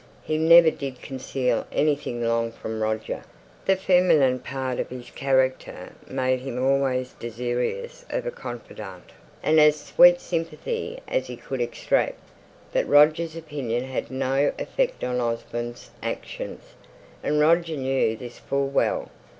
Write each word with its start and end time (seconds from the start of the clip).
He 0.23 0.39
never 0.39 0.71
did 0.71 1.03
conceal 1.03 1.67
anything 1.71 2.23
long 2.25 2.51
from 2.51 2.81
Roger; 2.81 3.21
the 3.65 3.75
feminine 3.75 4.39
part 4.39 4.79
of 4.79 4.89
his 4.89 5.11
character 5.11 5.93
made 6.07 6.39
him 6.39 6.57
always 6.57 7.13
desirous 7.19 8.03
of 8.09 8.25
a 8.25 8.31
confidant, 8.31 9.11
and 9.43 9.59
as 9.59 9.79
sweet 9.79 10.19
sympathy 10.19 10.97
as 11.07 11.27
he 11.27 11.35
could 11.37 11.61
extract. 11.61 12.17
But 12.73 12.87
Roger's 12.87 13.35
opinion 13.35 13.83
had 13.83 14.09
no 14.09 14.53
effect 14.57 15.03
on 15.03 15.21
Osborne's 15.21 15.91
actions; 16.01 16.63
and 17.21 17.39
Roger 17.39 17.77
knew 17.77 18.17
this 18.17 18.39
full 18.39 18.69
well. 18.69 19.09